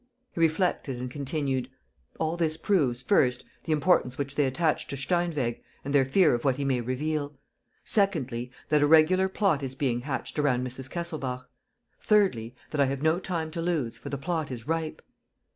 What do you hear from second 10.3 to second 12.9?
around Mrs. Kesselbach; thirdly, that I